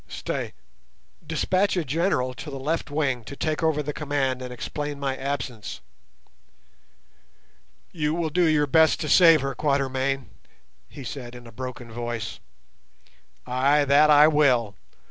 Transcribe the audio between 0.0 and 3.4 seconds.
Stay, despatch a general to the left wing to